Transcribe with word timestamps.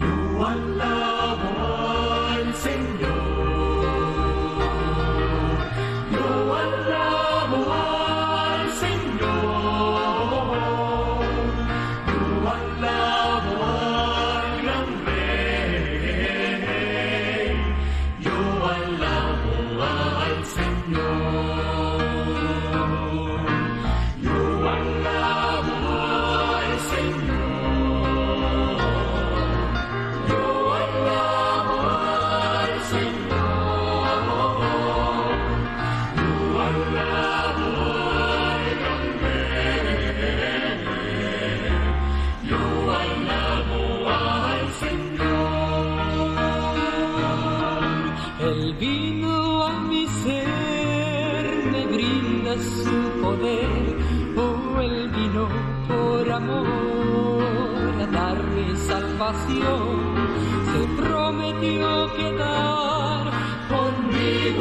You 0.00 0.40
are 0.40 0.56
love. 0.56 1.13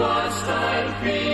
lost 0.03 0.49
I've. 0.49 1.32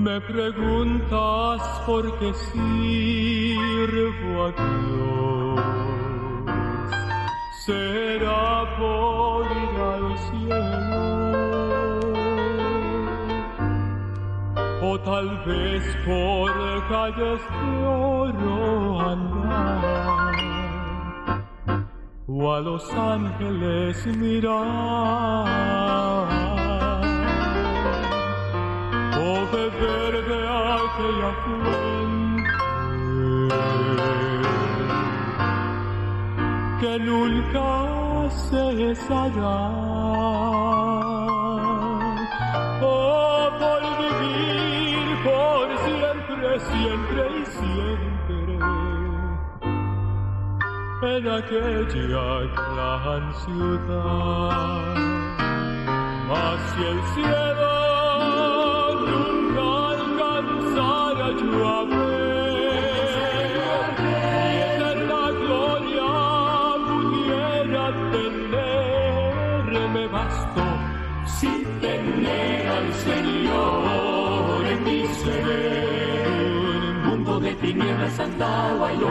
Me 0.00 0.18
preguntas 0.18 1.60
por 1.84 2.18
qué 2.18 2.32
sirvo 2.52 4.44
a 4.44 4.52
Dios. 4.60 5.60
Será 7.66 8.76
por 8.78 9.44
al 9.92 10.18
cielo. 10.26 11.20
O 14.82 14.98
tal 15.00 15.28
vez 15.44 15.84
por 16.06 16.50
calles 16.88 17.42
de 17.60 17.86
oro 17.86 19.00
andar. 19.00 20.34
O 22.26 22.52
a 22.54 22.60
los 22.60 22.90
ángeles 22.94 24.06
mirar 24.16 25.50
que 36.80 36.98
nunca 36.98 38.30
cesará. 38.48 39.60
O 42.82 43.50
por 43.60 43.82
vivir 44.00 45.06
por 45.24 45.66
siempre, 45.84 46.50
siempre 46.60 47.22
y 47.38 47.44
siempre 47.46 48.00
en 51.02 51.28
aquella 51.28 52.32
gran 52.56 53.34
ciudad. 53.34 55.00
Si 56.72 56.82
el 56.84 57.02
cielo 57.14 57.79
tinieblas 77.60 78.18
andaba 78.18 78.92
yo, 78.94 79.10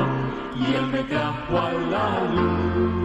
y 0.55 0.75
Él 0.75 0.87
me 0.87 1.03
trajo 1.03 1.57
a 1.57 1.71
la 1.71 2.33
luz. 2.33 2.98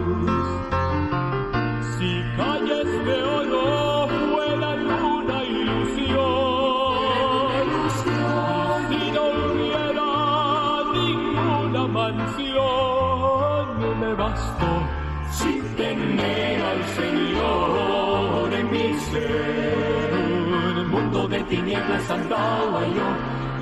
Tinieblas 21.49 22.09
andaba 22.09 22.81
yo, 22.87 23.07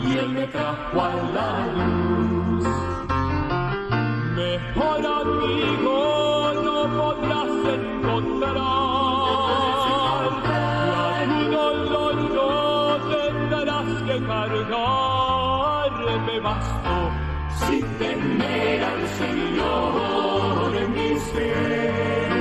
y 0.07 0.17
Él 0.17 0.29
me 0.29 0.47
trajo 0.47 1.01
a 1.01 1.13
la 1.35 1.67
luz. 1.77 2.65
Mejor 4.35 5.05
amigo 5.05 5.97
no 6.63 6.77
podrás 6.97 7.53
encontrar. 7.75 8.53
Y 11.27 11.27
a 11.27 11.27
tu 11.27 11.39
dolor 11.51 12.15
no 12.37 12.51
tendrás 13.15 13.89
que 14.03 14.15
cargar. 14.25 15.91
Me 16.25 16.39
bastó 16.39 16.97
sin 17.65 17.85
tener 17.97 18.83
al 18.83 19.07
Señor 19.19 20.75
en 20.75 20.89
mi 20.93 21.19
ser. 21.19 22.31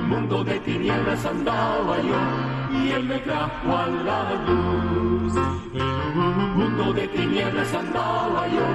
Un 0.00 0.08
mundo 0.08 0.44
de 0.44 0.58
tinieblas 0.60 1.24
andaba 1.24 1.96
yo 2.00 2.51
y 2.72 2.90
Él 2.90 3.04
me 3.04 3.18
trajo 3.18 3.76
a 3.76 3.86
la 3.86 4.34
luz. 4.46 5.34
En 5.74 6.18
un 6.18 6.56
mundo 6.56 6.92
de 6.92 7.08
tinieblas 7.08 7.74
andaba 7.74 8.46
yo 8.48 8.66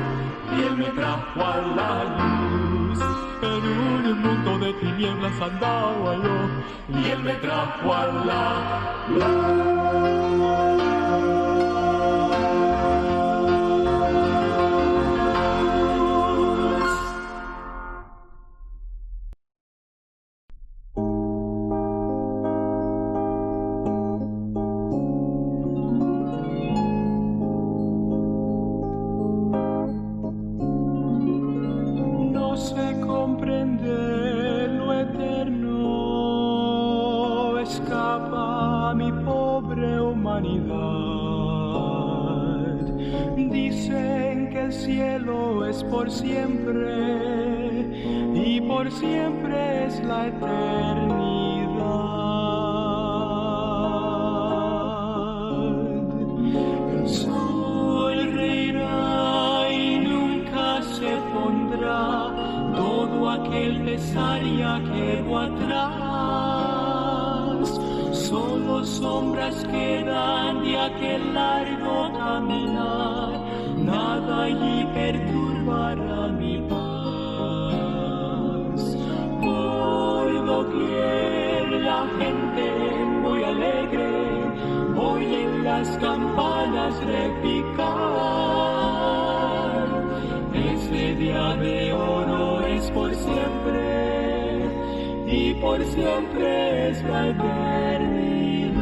y 0.56 0.62
Él 0.63 0.77
me 0.77 0.86
trajo 0.86 1.42
a 1.42 1.58
la 1.77 2.04
luz. 2.18 3.00
En 3.42 3.63
un 4.12 4.22
mundo 4.22 4.60
de 4.60 4.74
tinieblas 4.74 5.42
andaba 5.42 6.16
yo 6.16 7.00
y 7.00 7.10
Él 7.10 7.24
me 7.24 7.34
trajo 7.34 7.94
a 7.94 8.06
la 8.30 8.44
luz. 9.10 10.76
Soy 57.07 58.19
el 58.19 58.81
y 59.71 59.99
nunca 59.99 60.81
se 60.81 61.15
pondrá. 61.33 62.33
Todo 62.75 63.29
aquel 63.29 63.81
pesar 63.85 64.43
ya 64.43 64.81
quedó 64.83 65.39
atrás. 65.39 65.87
Solo 68.11 68.83
sombras 68.83 69.63
quedan 69.65 70.63
de 70.65 70.77
aquel 70.77 71.33
largo 71.33 72.11
caminar. 72.17 73.39
Nada 73.77 74.43
allí 74.43 74.85
perturbará 74.93 76.27
mi 76.27 76.57
paz. 76.67 76.77
Por 79.41 80.45
doquier 80.45 81.71
la 81.71 82.05
gente 82.19 82.63
muy 83.21 83.43
alegre. 83.43 84.27
Hoy 84.99 85.23
en 85.35 85.63
las 85.63 85.87
siempre 95.98 96.89
es 96.89 97.04
la 97.04 97.27
eternidad. 97.27 98.77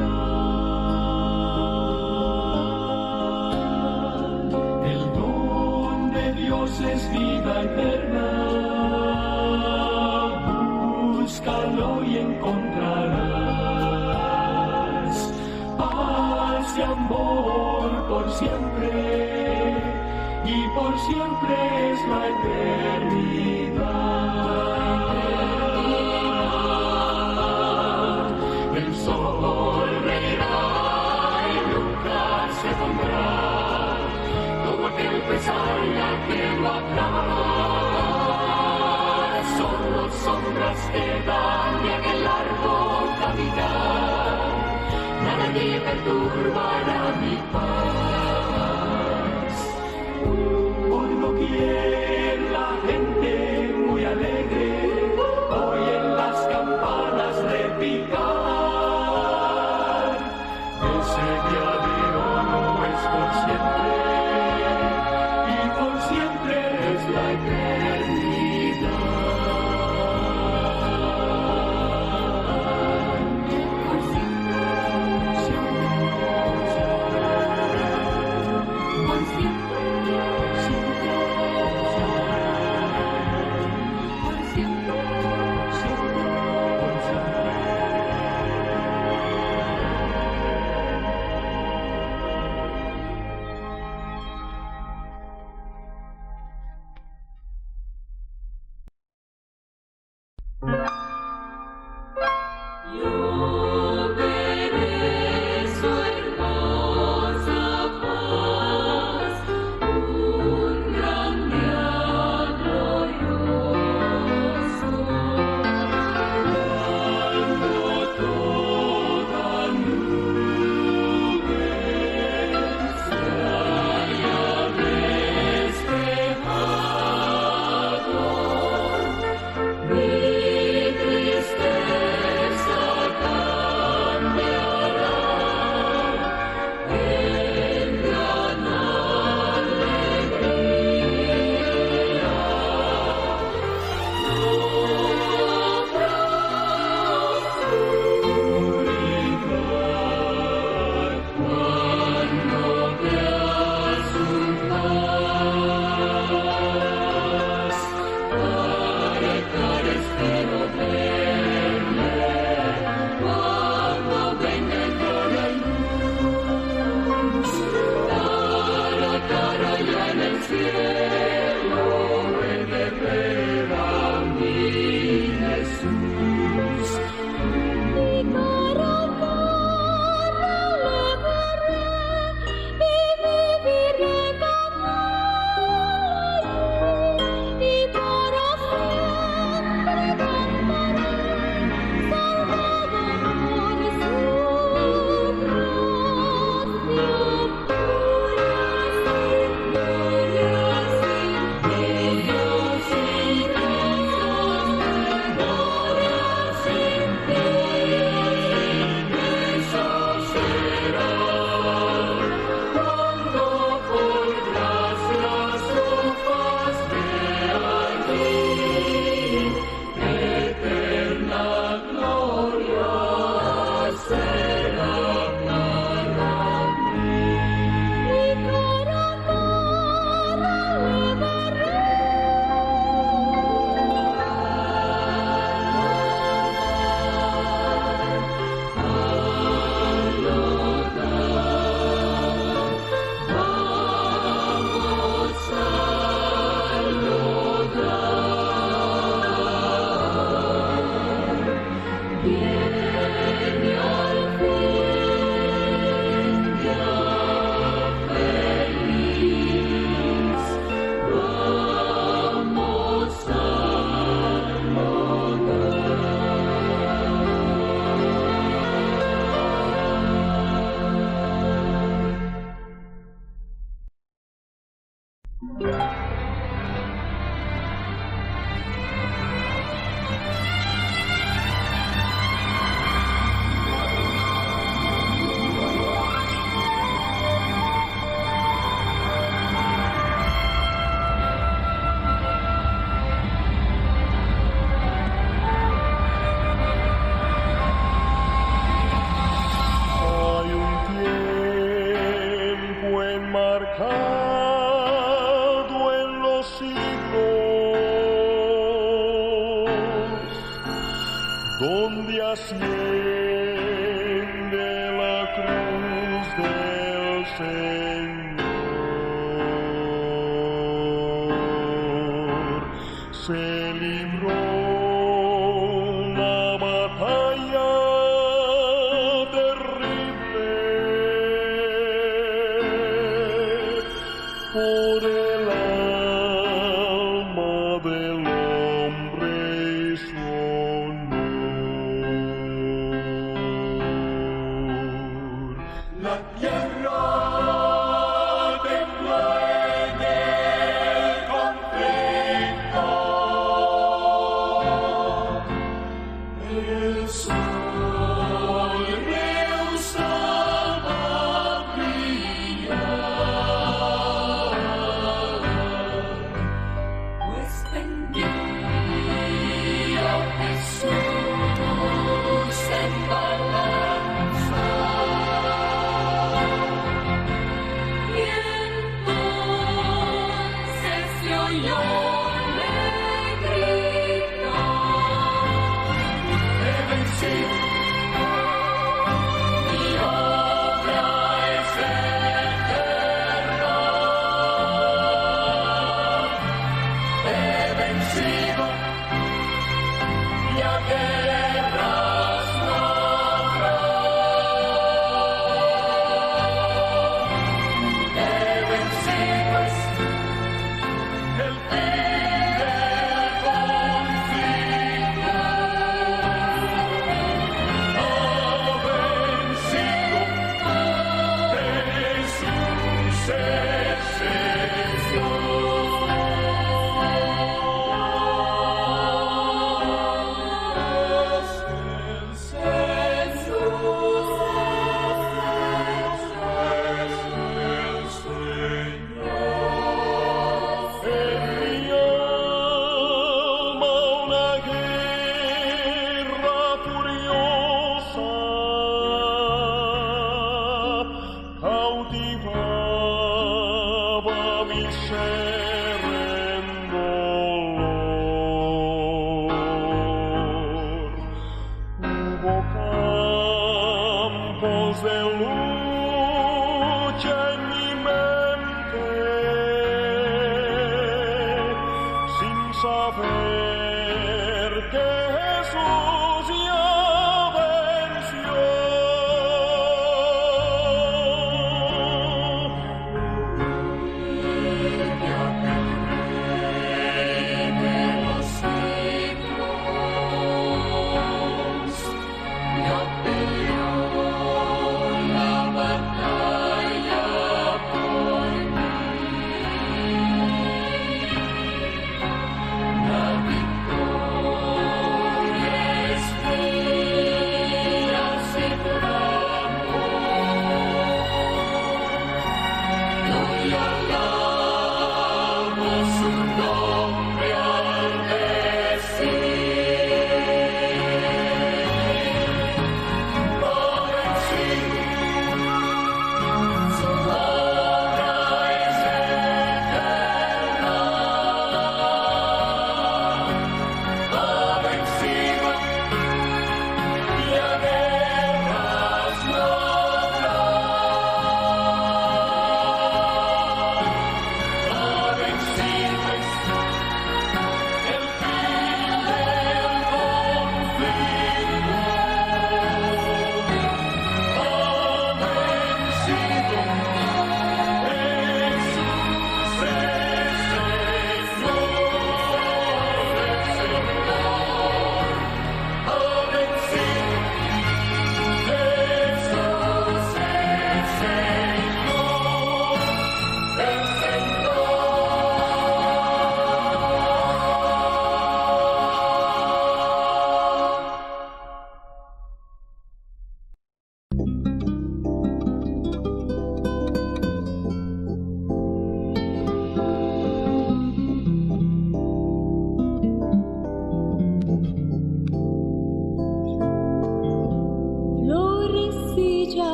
El 4.94 5.02
don 5.14 6.12
de 6.12 6.34
Dios 6.34 6.72
es 6.82 7.02
vida 7.12 7.54
eterna. 7.68 8.28
Búscalo 11.14 12.04
y 12.04 12.18
encontrarás 12.18 13.16
paz 15.78 16.78
y 16.78 16.82
amor 16.82 17.90
por 18.10 18.30
siempre. 18.32 18.92
Y 20.54 20.58
por 20.76 20.94
siempre 21.08 21.56
es 21.92 22.00
la 22.10 22.22
eternidad. 22.28 22.75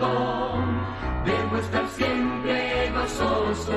Debo 0.00 1.56
estar 1.58 1.86
siempre 1.88 2.90
gozoso. 2.94 3.72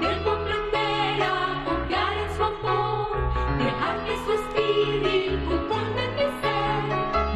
Debo 0.00 0.30
aprender 0.32 1.22
a 1.22 1.64
confiar 1.64 2.12
en 2.18 2.36
su 2.36 2.42
amor, 2.42 3.16
dejar 3.58 4.04
que 4.04 4.14
su 4.24 4.32
espíritu 4.32 5.50
forme 5.68 6.04
mi 6.16 6.26
ser. 6.40 6.82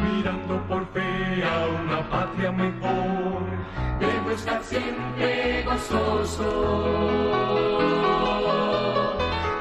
mirando 0.03 0.55
por 0.67 0.85
fe 0.87 1.43
a 1.45 1.67
una 1.81 2.09
patria 2.09 2.51
mejor. 2.51 3.43
Debo 3.99 4.31
estar 4.31 4.61
siempre 4.61 5.63
gozoso. 5.63 6.49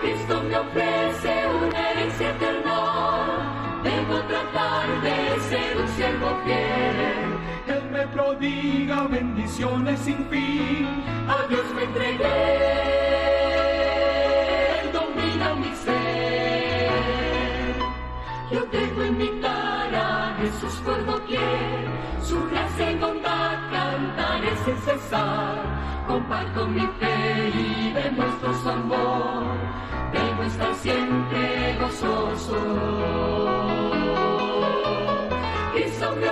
Cristo 0.03 0.43
me 0.49 0.57
ofrece 0.57 1.47
una 1.63 1.91
herencia 1.91 2.31
eterna. 2.31 3.81
Debo 3.85 4.17
tratar 4.23 4.87
de 5.01 5.41
ser 5.49 5.77
un 5.81 5.89
siervo 5.91 6.37
fiel. 6.45 7.04
Prodiga 8.15 9.09
bendiciones 9.09 9.99
sin 9.99 10.25
fin. 10.31 10.87
A 11.29 11.49
Dios 11.49 11.65
me 11.75 11.83
entregué. 11.83 12.23
Él 14.81 14.93
domina 14.93 15.55
mi 15.57 15.75
ser. 15.75 17.75
Yo 18.53 18.63
tengo 18.67 19.03
en 19.03 19.19
mi 19.19 19.41
cara 19.41 20.37
Jesús 20.41 20.75
por 20.85 21.05
doquier, 21.07 21.89
su 22.23 22.41
gracia 22.51 22.93
y 22.93 22.99
bondad 22.99 23.59
cantaré 23.73 24.57
sin 24.65 24.77
cesar. 24.79 25.57
Comparto 26.07 26.69
mi 26.69 26.87
fe 27.01 27.51
y 27.53 27.91
demuestro 27.93 28.55
su 28.63 28.69
amor, 28.69 29.57
debo 30.13 30.43
estar 30.45 30.73
siempre 30.77 31.77
gozoso. 31.81 32.61
Cristo 35.73 36.15
me 36.21 36.29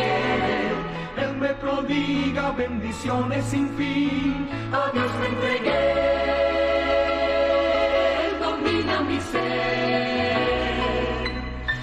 Él 0.00 1.36
me 1.38 1.48
prodiga 1.54 2.50
bendiciones 2.52 3.44
sin 3.46 3.68
fin. 3.76 4.48
A 4.72 4.90
Dios 4.92 5.10
me 5.20 5.26
entregué. 5.28 5.92
Él 8.26 8.38
domina 8.40 9.00
mi 9.02 9.20
ser. 9.20 10.34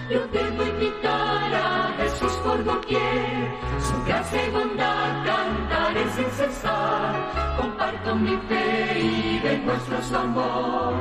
Yo 0.10 0.28
debo 0.28 0.63
imitar 0.63 1.54
a 1.54 1.93
Jesús 1.97 2.34
por 2.43 2.63
doquier. 2.63 3.52
Su 3.80 4.04
gracia 4.06 4.47
y 4.47 4.52
bondad 4.52 5.26
cantaré 5.26 6.04
sin 6.15 6.30
cesar. 6.32 7.58
Comparto 7.58 8.15
mi 8.15 8.38
fe 8.47 9.00
y 9.00 9.39
demuestro 9.39 10.02
su 10.02 10.15
amor. 10.15 10.93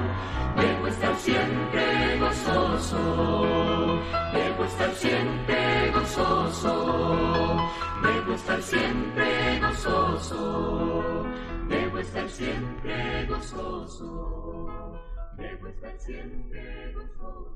Debo 0.57 0.87
estar 0.87 1.17
siempre 1.17 2.00
gozoso, 2.21 3.99
debo 4.33 4.65
estar 4.65 4.93
siempre 4.95 5.91
gozoso, 5.93 7.57
debo 8.03 8.35
estar 8.35 8.63
siempre 8.63 9.61
gozoso, 9.61 11.25
debo 11.69 11.99
estar 11.99 12.29
siempre 12.29 13.27
gozoso, 13.27 15.01
debo 15.37 15.67
estar 15.69 15.99
siempre 15.99 16.93
gozoso. 16.93 17.51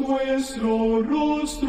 nuestro 0.00 1.02
rostro. 1.02 1.67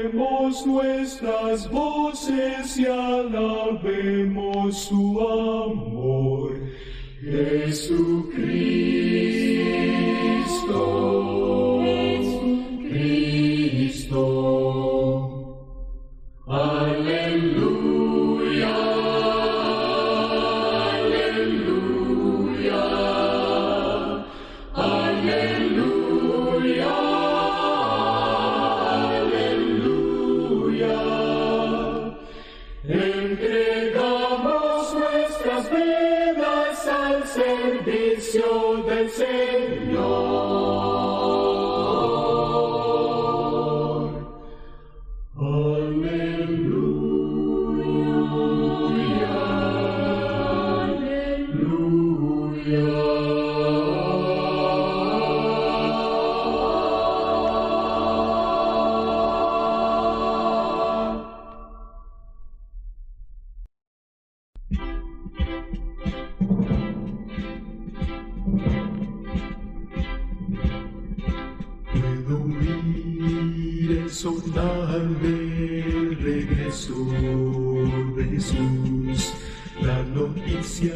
Alzaremos 0.00 0.66
nuestras 0.66 1.70
voces 1.70 2.78
y 2.78 2.86
alabemos 2.86 4.78
su 4.78 5.20
amor. 5.20 6.58
Jesucristo. 7.20 7.90
regreso, 74.20 74.42
dame 74.54 76.14
regreso 76.20 76.94
de 78.16 78.24
Jesús, 78.30 79.32
la 79.80 80.02
noticia. 80.02 80.94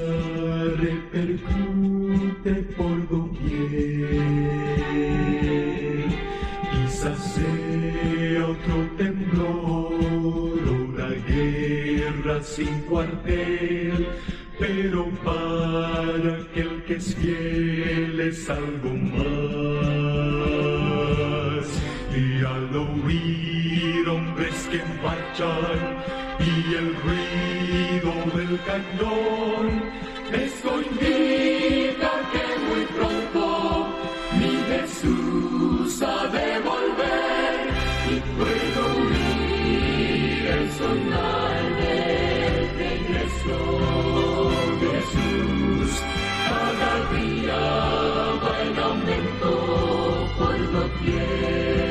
夜 51.03 51.84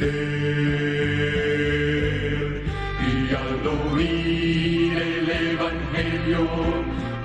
Y 0.00 0.04
al 3.34 3.66
oír 3.66 4.96
el 4.96 5.28
Evangelio 5.28 6.46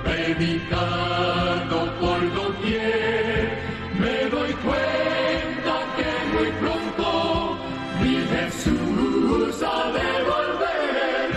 predicado 0.03 1.93
por 1.99 2.33
doquier, 2.33 3.59
me 3.99 4.25
doy 4.27 4.53
cuenta 4.53 5.85
que 5.97 6.09
muy 6.33 6.49
pronto 6.59 7.59
mi 8.01 8.15
Jesús 8.25 9.61
ha 9.61 9.91
de 9.91 10.23
volver. 10.23 11.29